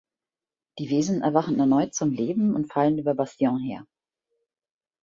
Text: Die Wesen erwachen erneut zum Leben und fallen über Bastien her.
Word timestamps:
Die 0.79 0.89
Wesen 0.89 1.21
erwachen 1.21 1.59
erneut 1.59 1.93
zum 1.93 2.09
Leben 2.11 2.55
und 2.55 2.73
fallen 2.73 2.97
über 2.97 3.13
Bastien 3.13 3.59
her. 3.59 3.85